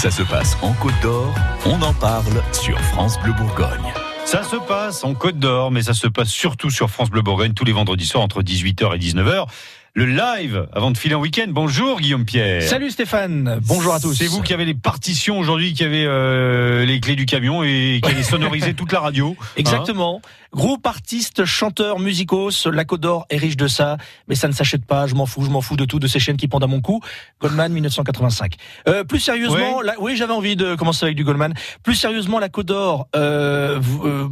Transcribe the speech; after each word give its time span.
Ça 0.00 0.10
se 0.10 0.22
passe 0.22 0.56
en 0.62 0.72
Côte 0.72 0.98
d'Or, 1.02 1.34
on 1.66 1.82
en 1.82 1.92
parle 1.92 2.42
sur 2.52 2.80
France 2.80 3.20
Bleu 3.20 3.34
Bourgogne. 3.34 3.92
Ça 4.24 4.42
se 4.42 4.56
passe 4.56 5.04
en 5.04 5.12
Côte 5.12 5.38
d'Or, 5.38 5.70
mais 5.70 5.82
ça 5.82 5.92
se 5.92 6.06
passe 6.06 6.30
surtout 6.30 6.70
sur 6.70 6.88
France 6.88 7.10
Bleu 7.10 7.20
Bourgogne 7.20 7.52
tous 7.52 7.66
les 7.66 7.72
vendredis 7.72 8.06
soirs 8.06 8.24
entre 8.24 8.40
18h 8.40 8.94
et 8.94 8.98
19h 8.98 9.46
le 9.94 10.06
live 10.06 10.68
avant 10.72 10.90
de 10.90 10.96
filer 10.96 11.14
un 11.14 11.18
week-end. 11.18 11.46
Bonjour 11.48 12.00
Guillaume 12.00 12.24
Pierre. 12.24 12.62
Salut 12.62 12.90
Stéphane, 12.90 13.58
bonjour 13.62 13.92
à 13.92 14.00
tous. 14.00 14.14
C'est 14.14 14.26
vous 14.26 14.40
qui 14.40 14.54
avez 14.54 14.64
les 14.64 14.74
partitions 14.74 15.38
aujourd'hui, 15.38 15.74
qui 15.74 15.82
avez 15.82 16.04
euh, 16.06 16.84
les 16.84 17.00
clés 17.00 17.16
du 17.16 17.26
camion 17.26 17.64
et 17.64 18.00
qui 18.02 18.10
avez 18.10 18.22
sonorisé 18.22 18.74
toute 18.74 18.92
la 18.92 19.00
radio. 19.00 19.36
Hein 19.50 19.52
Exactement. 19.56 20.22
Groupe, 20.52 20.86
artiste, 20.86 21.44
chanteur, 21.44 22.00
musicos, 22.00 22.66
la 22.66 22.84
Côte 22.84 23.00
d'Or 23.00 23.26
est 23.30 23.36
riche 23.36 23.56
de 23.56 23.68
ça, 23.68 23.98
mais 24.26 24.34
ça 24.34 24.48
ne 24.48 24.52
s'achète 24.52 24.84
pas, 24.84 25.06
je 25.06 25.14
m'en 25.14 25.26
fous, 25.26 25.44
je 25.44 25.50
m'en 25.50 25.60
fous 25.60 25.76
de 25.76 25.84
tout, 25.84 26.00
de 26.00 26.08
ces 26.08 26.18
chaînes 26.18 26.36
qui 26.36 26.48
pendent 26.48 26.64
à 26.64 26.66
mon 26.66 26.80
cou. 26.80 27.00
Goldman 27.40 27.72
1985. 27.72 28.54
Euh, 28.88 29.04
plus 29.04 29.20
sérieusement, 29.20 29.78
oui, 29.78 29.90
oui 30.00 30.16
j'avais 30.16 30.32
envie 30.32 30.56
de 30.56 30.74
commencer 30.74 31.04
avec 31.04 31.16
du 31.16 31.24
Goldman. 31.24 31.54
Plus 31.84 31.94
sérieusement, 31.94 32.38
la 32.40 32.48
Côte 32.48 32.66
d'Or, 32.66 33.06
euh, 33.14 33.80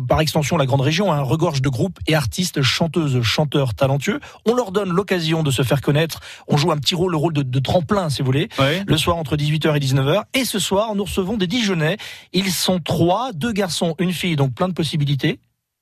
par 0.09 0.20
extension 0.20 0.56
la 0.56 0.66
grande 0.66 0.80
région, 0.80 1.12
hein, 1.12 1.22
regorge 1.22 1.62
de 1.62 1.69
groupes 1.69 1.98
et 2.06 2.16
artistes, 2.16 2.62
chanteuses, 2.62 3.22
chanteurs 3.22 3.75
talentueux. 3.75 4.19
On 4.45 4.55
leur 4.55 4.72
donne 4.72 4.91
l'occasion 4.91 5.42
de 5.42 5.48
se 5.51 5.62
faire 5.62 5.80
connaître. 5.80 6.20
On 6.48 6.57
joue 6.57 6.73
un 6.73 6.77
petit 6.77 6.95
rôle, 6.95 7.12
le 7.12 7.16
rôle 7.16 7.33
de, 7.33 7.43
de 7.43 7.59
tremplin, 7.59 8.11
si 8.11 8.23
vous 8.23 8.27
voulez, 8.27 8.48
le 8.59 8.97
soir 8.97 9.16
entre 9.16 9.37
18h 9.37 9.77
et 9.77 9.80
19h. 9.80 10.23
Et 10.34 10.45
ce 10.45 10.59
soir, 10.59 10.95
nous 10.95 11.05
recevons 11.05 11.37
des 11.37 11.47
Dijonais. 11.47 11.97
Ils 12.33 12.51
sont 12.52 12.80
trois, 12.80 13.33
deux 13.33 13.53
garçons, 13.53 13.95
une 13.98 14.12
fille, 14.12 14.37
donc 14.37 14.55
plein 14.55 14.69
de 14.69 14.75
possibilités 14.75 15.41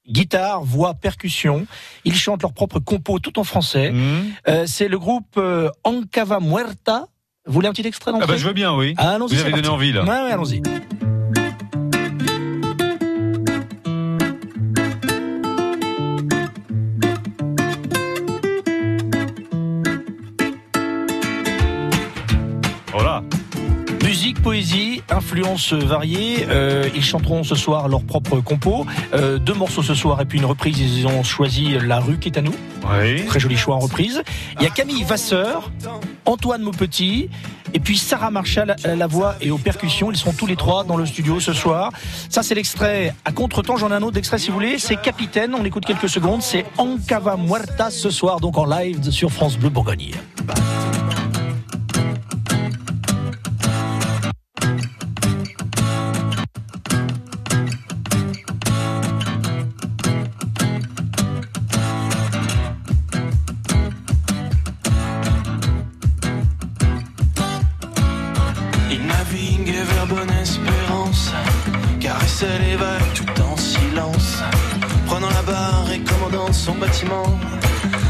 guitare, 0.09 0.63
voix, 0.63 0.95
percussion. 0.95 1.67
Ils 2.05 2.15
chantent 2.15 2.43
leur 2.43 2.53
propre 2.53 2.79
compo 2.79 3.19
tout 3.19 3.39
en 3.39 3.45
français. 3.45 3.91
Mmh. 3.91 4.25
Euh, 4.49 4.65
c'est 4.67 4.89
le 4.89 4.99
groupe 4.99 5.35
euh, 5.37 5.69
Ancava 5.85 6.41
Muerta. 6.41 7.07
Vous 7.47 7.53
voulez 7.53 7.69
un 7.69 7.73
petit 7.73 7.87
extrait 7.87 8.13
ah 8.15 8.27
bah, 8.27 8.37
Je 8.37 8.47
veux 8.47 8.53
bien, 8.53 8.75
oui. 8.75 8.95
Ah, 8.99 9.19
Vous 9.19 9.41
avez 9.41 9.53
donné 9.53 9.69
envie, 9.69 9.93
là. 9.93 10.05
Ouais, 10.05 10.09
ouais, 10.09 10.33
allons-y. 10.33 10.63
Musique, 24.37 24.43
poésie, 24.43 25.03
influences 25.11 25.73
variées. 25.73 26.47
Euh, 26.49 26.89
ils 26.95 27.05
chanteront 27.05 27.45
ce 27.45 27.55
soir 27.55 27.89
leur 27.89 28.03
propre 28.03 28.41
compo. 28.41 28.87
Euh, 29.15 29.39
deux 29.39 29.55
morceaux 29.55 29.83
ce 29.83 29.95
soir 29.95 30.21
et 30.21 30.25
puis 30.25 30.39
une 30.39 30.45
reprise. 30.45 30.79
Ils 30.79 31.07
ont 31.07 31.23
choisi 31.23 31.77
La 31.81 32.01
rue 32.01 32.19
qui 32.19 32.29
est 32.29 32.39
à 32.39 32.43
nous. 32.43 32.55
Oui. 33.01 33.25
Très 33.27 33.41
joli 33.41 33.57
choix 33.57 33.77
en 33.77 33.79
reprise. 33.79 34.23
Il 34.57 34.63
y 34.63 34.67
a 34.67 34.71
Camille 34.71 35.05
Vasseur, 35.05 35.71
Antoine 36.25 36.63
Maupetit 36.63 37.29
et 37.75 37.81
puis 37.81 37.97
Sarah 37.99 38.31
Marshall 38.31 38.77
à 38.85 38.95
la 38.95 39.07
voix 39.07 39.37
et 39.41 39.51
aux 39.51 39.59
percussions. 39.59 40.11
Ils 40.11 40.17
seront 40.17 40.33
tous 40.33 40.47
les 40.47 40.57
trois 40.57 40.85
dans 40.85 40.97
le 40.97 41.07
studio 41.07 41.41
ce 41.41 41.53
soir. 41.53 41.93
Ça, 42.29 42.43
c'est 42.43 42.55
l'extrait 42.55 43.15
à 43.25 43.33
contre-temps. 43.33 43.77
J'en 43.77 43.91
ai 43.91 43.95
un 43.95 44.03
autre 44.03 44.19
extrait 44.19 44.39
si 44.39 44.49
vous 44.49 44.55
voulez. 44.55 44.79
C'est 44.79 45.01
Capitaine. 45.01 45.55
On 45.55 45.65
écoute 45.65 45.85
quelques 45.87 46.09
secondes. 46.09 46.43
C'est 46.43 46.65
Ancava 46.79 47.37
Muerta 47.37 47.91
ce 47.91 48.11
soir, 48.11 48.41
donc 48.41 48.59
en 48.59 48.67
live 48.67 49.11
sur 49.11 49.31
France 49.31 49.57
Bleu 49.57 49.71
Bourgogne. 49.71 50.13
Caressait 72.39 72.59
les 72.59 72.77
vagues 72.77 73.13
tout 73.15 73.43
en 73.43 73.57
silence. 73.57 74.43
Prenant 75.07 75.31
la 75.31 75.43
barre 75.43 75.91
et 75.93 76.01
commandant 76.01 76.53
son 76.53 76.75
bâtiment 76.75 77.39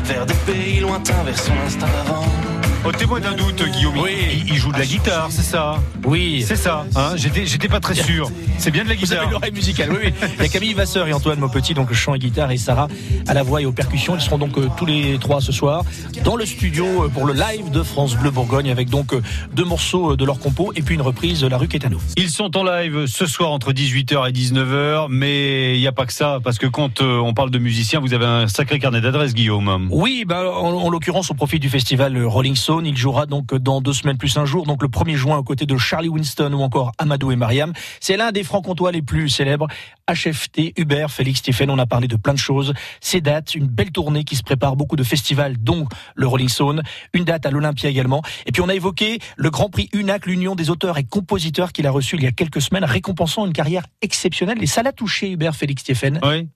vers 0.05 0.27
des 0.27 0.35
pays 0.47 0.81
lointains 0.81 1.23
vers 1.25 1.39
son 1.39 1.53
instinct 1.67 1.87
d'avant 1.87 2.46
au 2.87 2.93
témoin 2.93 3.21
d'un 3.21 3.33
doute, 3.33 3.63
Guillaume. 3.73 3.99
Oui. 3.99 4.11
Il, 4.33 4.49
il 4.51 4.57
joue 4.57 4.71
de 4.73 4.79
la 4.79 4.87
guitare, 4.87 5.29
c'est 5.31 5.43
ça 5.43 5.77
Oui. 6.05 6.45
C'est 6.47 6.57
ça. 6.57 6.87
Hein 6.95 7.13
j'étais, 7.17 7.45
j'étais 7.47 7.69
pas 7.69 7.81
très 7.81 7.95
sûr. 7.95 8.31
C'est 8.59 8.71
bien 8.71 8.85
de 8.85 8.89
la 8.89 8.95
Vous 8.95 9.01
guitare. 9.03 9.23
avez 9.23 9.33
l'oreille 9.33 9.53
musicale, 9.53 9.91
oui, 9.93 9.99
oui. 10.05 10.29
Il 10.39 10.43
y 10.43 10.47
a 10.47 10.49
Camille 10.49 10.75
Vasseur 10.75 11.07
et 11.09 11.13
Antoine 11.13 11.39
Maupetit, 11.41 11.75
donc 11.75 11.93
chant 11.93 12.15
et 12.15 12.19
guitare, 12.19 12.51
et 12.53 12.57
Sarah 12.57 12.89
à 13.27 13.35
la 13.35 13.43
voix 13.43 13.61
et 13.61 13.67
aux 13.67 13.73
percussions. 13.73 14.15
Ils 14.17 14.21
seront 14.23 14.39
donc 14.39 14.57
euh, 14.59 14.69
tous 14.77 14.87
les 14.87 15.19
trois 15.19 15.41
ce 15.41 15.53
soir 15.53 15.85
dans 16.25 16.37
le 16.37 16.47
studio 16.47 17.05
euh, 17.05 17.09
pour 17.09 17.27
le 17.27 17.33
live 17.33 17.71
de 17.71 17.83
France 17.83 18.15
Bleu 18.17 18.31
Bourgogne 18.31 18.71
avec 18.71 18.89
donc 18.89 19.13
euh, 19.13 19.23
deux 19.55 19.65
morceaux 19.65 20.17
de 20.17 20.25
leur 20.25 20.39
compo 20.39 20.73
et 20.77 20.83
puis 20.83 20.95
une 20.95 21.03
reprise 21.03 21.41
de 21.41 21.49
La 21.49 21.59
rue 21.59 21.69
qui 21.69 21.77
est 21.77 21.85
à 21.87 21.89
nous. 21.89 22.01
Ils 22.17 22.31
sont 22.31 22.57
en 22.57 22.63
live 22.65 23.07
ce 23.07 23.27
soir 23.27 23.51
entre 23.51 23.73
18h 23.73 24.29
et 24.29 24.33
19h, 24.33 25.07
mais 25.11 25.77
il 25.77 25.81
n'y 25.81 25.87
a 25.89 25.93
pas 25.93 26.07
que 26.07 26.13
ça, 26.13 26.39
parce 26.43 26.59
que 26.59 26.67
quand 26.67 27.01
on 27.03 27.35
parle 27.35 27.51
de 27.51 27.59
musiciens, 27.59 28.01
vous 28.01 28.15
avez 28.15 28.27
un 28.27 28.49
sacré 28.49 28.79
carnet 28.79 29.01
d'adresses, 29.01 29.35
Guillaume. 29.35 29.89
Oui, 29.91 30.25
bah, 30.27 30.45
en, 30.53 30.69
en 30.73 30.91
l'occurrence, 30.91 31.31
au 31.31 31.35
profit 31.35 31.59
du 31.59 31.69
festival 31.69 32.23
Rolling 32.25 32.55
Stone, 32.55 32.76
il 32.85 32.97
jouera 32.97 33.27
donc 33.27 33.55
dans 33.55 33.81
deux 33.81 33.93
semaines 33.93 34.19
plus 34.19 34.37
un 34.37 34.45
jour, 34.45 34.67
donc 34.67 34.83
le 34.83 34.89
1er 34.89 35.15
juin 35.15 35.39
aux 35.39 35.43
côtés 35.43 35.67
de 35.67 35.77
Charlie 35.77 36.09
Winston 36.09 36.53
ou 36.53 36.63
encore 36.63 36.93
Amadou 36.99 37.31
et 37.33 37.37
Mariam. 37.37 37.73
C'est 38.01 38.17
l'un 38.17 38.33
des 38.33 38.43
francs-comtois 38.43 38.93
les 38.93 39.03
plus 39.03 39.29
célèbres. 39.29 39.69
HFT, 40.09 40.73
Hubert, 40.77 41.11
Félix 41.11 41.41
Stéphane, 41.41 41.71
on 41.71 41.79
a 41.79 41.87
parlé 41.87 42.09
de 42.09 42.17
plein 42.17 42.35
de 42.35 42.39
choses. 42.39 42.75
Ces 43.01 43.21
dates, 43.21 43.55
une 43.55 43.67
belle 43.67 43.91
tournée 43.91 44.25
qui 44.25 44.37
se 44.37 44.43
prépare, 44.43 44.77
beaucoup 44.77 44.97
de 44.97 45.03
festivals, 45.03 45.57
dont 45.59 45.89
le 46.15 46.27
Rolling 46.27 46.49
Stone, 46.49 46.83
une 47.13 47.25
date 47.25 47.47
à 47.47 47.51
l'Olympia 47.51 47.89
également. 47.89 48.23
Et 48.47 48.53
puis 48.53 48.63
on 48.63 48.69
a 48.69 48.75
évoqué 48.75 49.19
le 49.37 49.51
Grand 49.51 49.69
Prix 49.69 49.89
UNAC, 49.93 50.27
l'Union 50.27 50.55
des 50.55 50.71
auteurs 50.71 50.99
et 50.99 51.05
compositeurs 51.05 51.73
qu'il 51.73 51.87
a 51.87 51.91
reçu 51.91 52.17
il 52.17 52.23
y 52.23 52.27
a 52.27 52.33
quelques 52.33 52.61
semaines, 52.61 52.85
récompensant 52.85 53.47
une 53.47 53.53
carrière 53.53 53.87
exceptionnelle. 54.03 54.63
Et 54.63 54.67
ça 54.67 54.83
l'a 54.83 54.93
touché, 54.93 55.31
Hubert, 55.31 55.55
Félix 55.57 55.83
Stéphane. 55.83 56.21
Oui. 56.23 56.49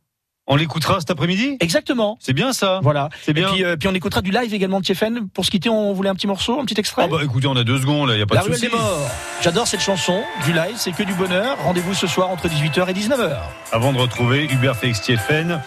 On 0.53 0.57
l'écoutera 0.57 0.99
cet 0.99 1.13
après-midi 1.13 1.57
Exactement. 1.61 2.19
C'est 2.21 2.33
bien 2.33 2.53
ça. 2.53 2.81
Voilà. 2.83 3.09
C'est 3.23 3.33
bien. 3.33 3.51
Et 3.51 3.53
puis, 3.53 3.65
euh, 3.65 3.77
puis 3.77 3.89
on 3.89 3.95
écoutera 3.95 4.21
du 4.21 4.33
live 4.33 4.53
également 4.53 4.81
de 4.81 4.85
Tiefen. 4.85 5.29
Pour 5.33 5.45
se 5.45 5.51
quitter, 5.51 5.69
on 5.69 5.93
voulait 5.93 6.09
un 6.09 6.15
petit 6.17 6.27
morceau, 6.27 6.59
un 6.59 6.65
petit 6.65 6.79
extrait 6.79 7.03
Ah 7.05 7.09
bah 7.09 7.19
écoutez, 7.23 7.47
on 7.47 7.55
a 7.55 7.63
deux 7.63 7.79
secondes, 7.79 8.09
là, 8.09 8.15
il 8.15 8.17
n'y 8.17 8.23
a 8.25 8.27
pas 8.27 8.35
La 8.35 8.43
de 8.43 8.53
souci. 8.53 8.69
J'adore 9.43 9.69
cette 9.69 9.81
chanson. 9.81 10.21
Du 10.45 10.53
live, 10.53 10.75
c'est 10.75 10.91
que 10.91 11.05
du 11.05 11.15
bonheur. 11.15 11.57
Rendez-vous 11.63 11.95
ce 11.95 12.09
soir 12.09 12.31
entre 12.31 12.49
18h 12.49 12.89
et 12.89 12.93
19h. 12.93 13.37
Avant 13.71 13.93
de 13.93 13.99
retrouver 13.99 14.49
Hubert 14.51 14.75
Félix 14.75 15.01
Tiefen, 15.03 15.61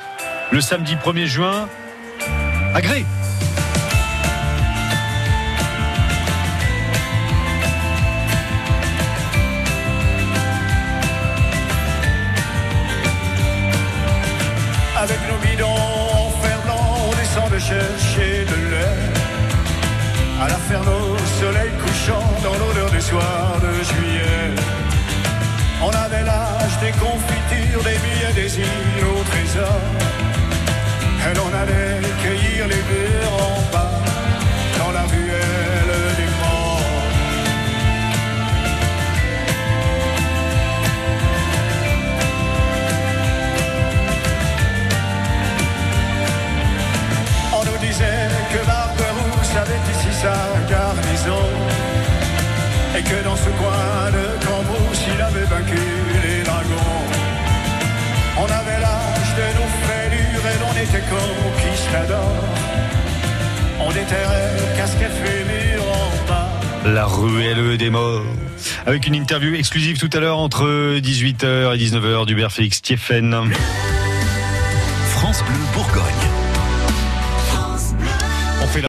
le 0.51 0.59
samedi 0.59 0.95
1er 0.95 1.27
juin, 1.27 1.69
à 2.75 2.81
Gré. 2.81 3.05
À 20.43 20.47
la 20.49 20.55
ferme 20.55 20.89
au 20.89 21.17
soleil 21.39 21.71
couchant, 21.81 22.21
dans 22.43 22.51
l'odeur 22.59 22.91
des 22.91 22.99
soirs 22.99 23.55
de 23.61 23.71
juillet. 23.91 24.51
On 25.81 25.89
avait 25.89 26.25
l'âge 26.25 26.77
des 26.81 26.91
confitures, 26.91 27.81
des 27.89 27.97
billets, 28.03 28.33
des 28.35 28.59
îles 28.59 29.05
au 29.05 29.23
trésor. 29.23 29.81
Et 31.25 31.33
l'on 31.37 31.51
allait 31.61 32.01
cueillir 32.21 32.67
les 32.67 32.83
murs 32.89 33.12
Barberousse 49.83 49.89
avait 49.89 49.91
ici 49.91 50.21
sa 50.21 50.33
garnison 50.69 51.49
Et 52.97 53.03
que 53.03 53.23
dans 53.23 53.35
ce 53.35 53.49
coin 53.49 54.11
de 54.11 54.45
Cambrousse 54.45 55.03
il 55.13 55.21
avait 55.21 55.45
vaincu 55.45 55.81
les 56.23 56.43
dragons 56.43 57.03
On 58.37 58.45
avait 58.45 58.79
l'âge 58.79 59.35
de 59.37 59.45
nos 59.57 59.69
fêlures 59.87 60.45
et 60.51 60.57
l'on 60.61 60.73
était 60.81 61.05
conquistadors 61.09 62.43
On 63.79 63.91
déterrait 63.91 64.77
casque 64.77 65.01
et 65.01 65.75
mur 65.75 65.83
en 65.83 66.29
bas 66.29 66.49
La 66.85 67.05
ruelle 67.05 67.77
des 67.77 67.89
morts. 67.89 68.21
Avec 68.85 69.07
une 69.07 69.15
interview 69.15 69.55
exclusive 69.55 69.97
tout 69.97 70.09
à 70.13 70.19
l'heure 70.19 70.37
entre 70.37 70.99
18h 70.99 71.75
et 71.75 71.77
19h 71.77 72.25
d'Hubert 72.25 72.51
Félix 72.51 72.81
Tiefen. 72.81 73.33
France 75.09 75.43
Bleu 75.43 75.59
Bourgogne. 75.73 76.32